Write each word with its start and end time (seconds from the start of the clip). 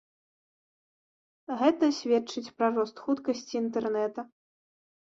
Гэта 1.61 1.85
сведчыць 1.99 2.45
пра 2.57 2.67
рост 2.81 2.97
хуткасці 3.05 3.53
інтэрнэта. 3.63 4.21